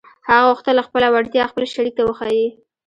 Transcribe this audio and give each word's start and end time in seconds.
هغه 0.27 0.43
غوښتل 0.49 0.77
خپله 0.87 1.07
وړتيا 1.11 1.43
خپل 1.51 1.63
شريک 1.73 1.93
ته 1.97 2.03
وښيي. 2.07 2.47